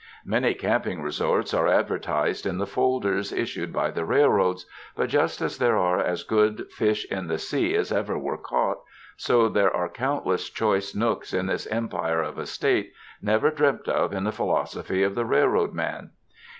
[0.25, 5.59] Many camping resorts are advertised in the folders issued by the railroads, but just as
[5.59, 8.79] there are as good fish in the sea as ever were caught,
[9.15, 14.11] so there are countless choice nooks in this empire of a State, never dreamt of
[14.11, 16.09] in the philosophy of the railroad man.